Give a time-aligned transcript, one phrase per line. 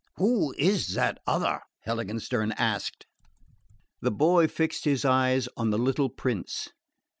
[0.15, 3.05] "Who is that other?" Heiligenstern asked.
[4.01, 6.69] The boy fixed his eyes on the little prince.